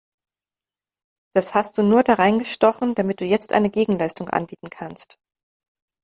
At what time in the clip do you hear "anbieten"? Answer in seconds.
4.29-4.71